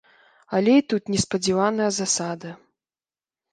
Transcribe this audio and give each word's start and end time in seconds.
Але 0.59 0.73
і 0.81 0.85
тут 0.93 1.11
неспадзяваная 1.17 1.91
засада. 2.01 2.57